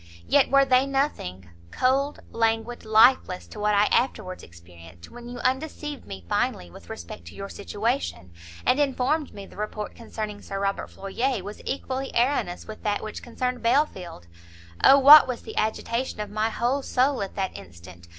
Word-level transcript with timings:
yet 0.27 0.49
were 0.49 0.65
they 0.65 0.87
nothing, 0.87 1.47
cold, 1.69 2.21
languid, 2.31 2.83
lifeless 2.85 3.45
to 3.45 3.59
what 3.59 3.75
I 3.75 3.83
afterwards 3.91 4.41
experienced, 4.41 5.11
when 5.11 5.29
you 5.29 5.37
undeceived 5.41 6.07
me 6.07 6.25
finally 6.27 6.71
with 6.71 6.89
respect 6.89 7.25
to 7.25 7.35
your 7.35 7.49
situation, 7.49 8.33
and 8.65 8.79
informed 8.79 9.31
me 9.31 9.45
the 9.45 9.57
report 9.57 9.93
concerning 9.93 10.41
Sir 10.41 10.59
Robert 10.59 10.87
Floyer 10.89 11.43
was 11.43 11.61
equally 11.65 12.11
erroneous 12.17 12.67
with 12.67 12.81
that 12.81 13.03
which 13.03 13.21
concerned 13.21 13.61
Belfield! 13.61 14.25
O 14.83 14.97
what 14.97 15.27
was 15.27 15.43
the 15.43 15.55
agitation 15.55 16.19
of 16.19 16.31
my 16.31 16.49
whole 16.49 16.81
soul 16.81 17.21
at 17.21 17.35
that 17.35 17.55
instant! 17.55 18.07